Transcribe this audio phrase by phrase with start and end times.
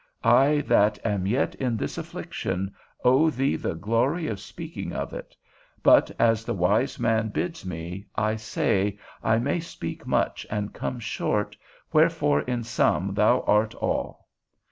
[0.23, 2.73] I that am yet in this affliction,
[3.05, 5.35] owe thee the glory of speaking of it;
[5.83, 10.99] but, as the wise man bids me, I say, I may speak much and come
[10.99, 11.55] short,
[11.93, 14.27] wherefore in sum thou art all.